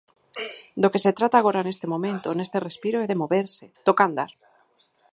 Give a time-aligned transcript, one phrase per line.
[0.81, 4.31] Do que se trata agora neste momento, neste respiro, é de moverse, toca andar.